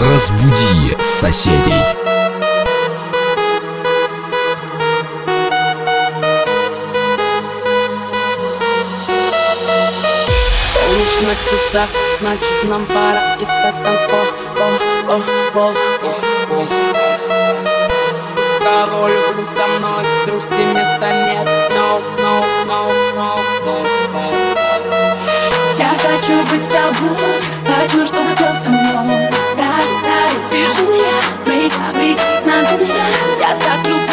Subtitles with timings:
[0.00, 1.74] Разбуди соседей.
[10.74, 14.24] Полночь на часах, значит нам пора искать танцпол
[14.56, 15.22] Пол, пол,
[15.52, 16.14] пол, пол,
[16.48, 16.66] пол.
[18.28, 21.46] Все, кого люблю со мной, грусти места нет
[21.76, 23.36] No, no, no, no,
[23.66, 23.82] no,
[24.14, 24.34] no.
[25.78, 27.16] Я хочу быть с тобой,
[27.66, 29.29] хочу, чтобы был со мной
[30.80, 34.09] Да, да, вижу я, брик, брик, с нами я Я так люблю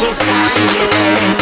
[0.00, 1.39] decided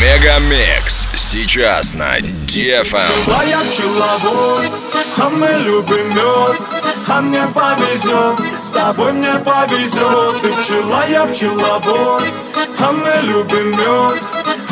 [0.00, 2.98] Мегамикс сейчас на DFM.
[3.28, 4.72] А я пчеловод,
[5.18, 6.73] а мы любим мед
[7.08, 12.24] а мне повезет С тобой мне повезет Ты пчела, я пчеловод.
[12.78, 14.22] А мы любим мед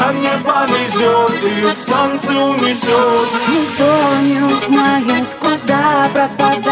[0.04, 3.28] а мне повезет и в танцы унесет.
[3.48, 6.71] Никто не узнает, куда пропадает.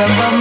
[0.00, 0.39] забавно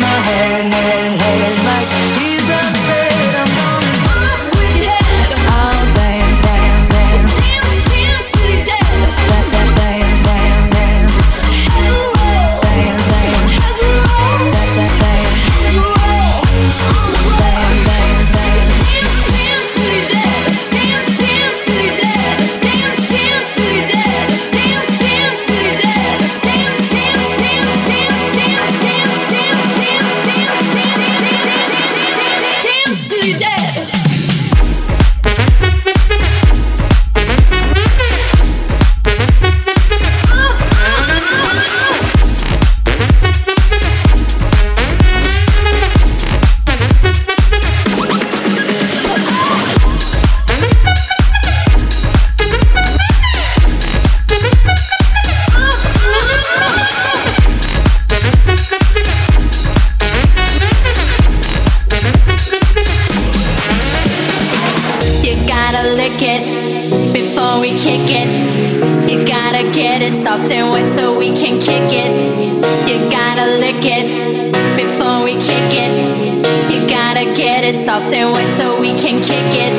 [77.19, 79.73] gotta get it soft and wet so we can kick it.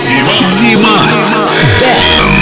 [0.00, 0.98] Зима.
[1.78, 2.37] Зима.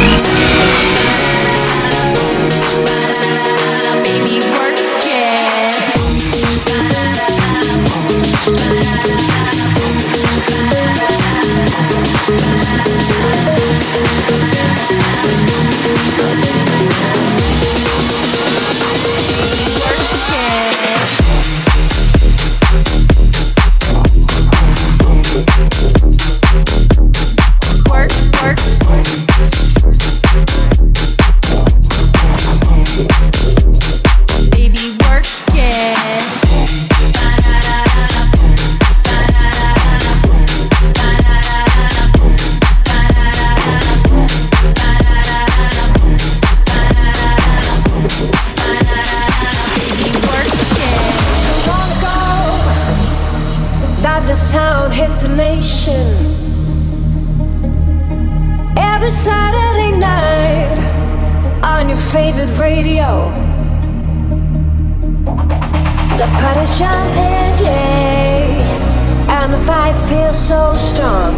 [66.17, 71.35] The party's jumping, yeah, and the vibe feels so strong.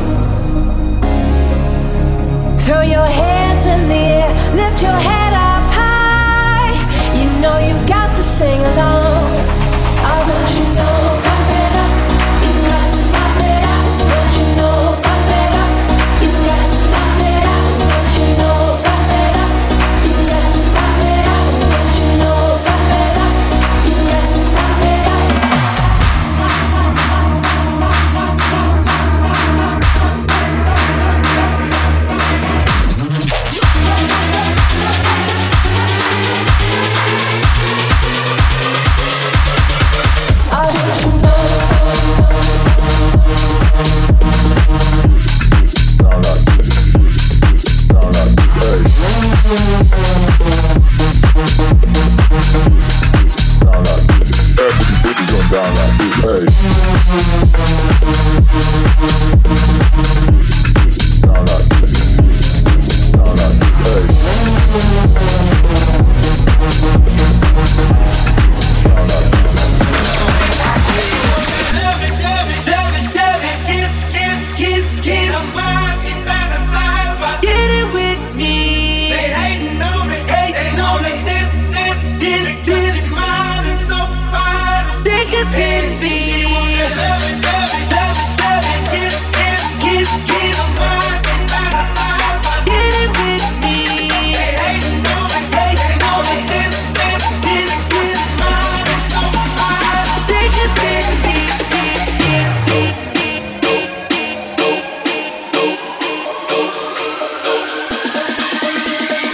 [2.58, 6.70] Throw your hands in the air, lift your head up high.
[7.18, 9.07] You know you've got to sing along.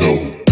[0.04, 0.43] Show.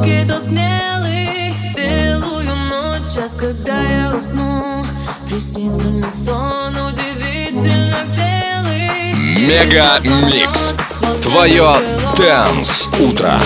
[0.00, 4.84] звуки то смелый Белую ночь, сейчас когда я усну
[5.28, 9.14] Приснится мне сон удивительно белый
[9.46, 10.74] MegaMix
[11.22, 11.76] Твое
[12.16, 13.40] Dance Утро.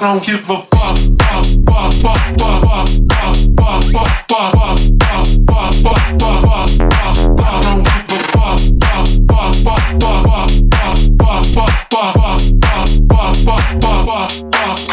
[0.00, 0.70] don't give a fuck.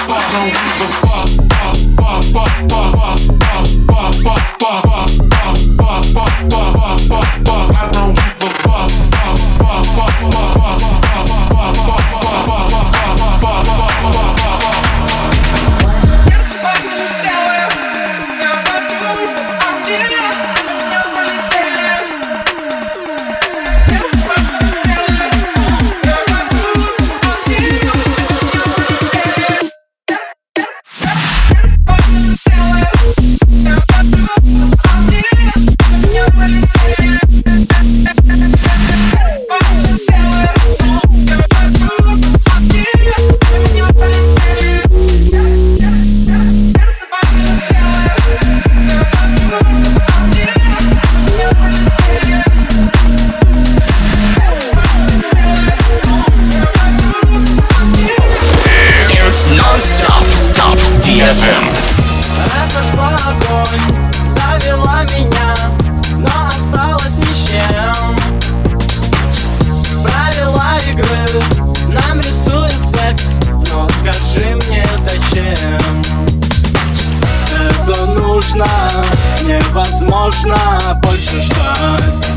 [0.10, 0.77] I don't give a fuck.
[79.78, 80.58] невозможно
[81.04, 82.37] больше ждать.